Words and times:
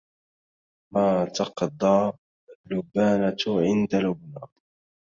ما 0.93 1.25
تقضى 1.25 2.17
لبانة 2.71 3.39
عند 3.47 3.95
لبنى 3.95 4.47